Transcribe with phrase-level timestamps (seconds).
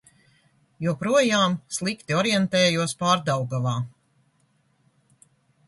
[0.85, 3.77] Joprojām slikti orientējos Pārdaugavā.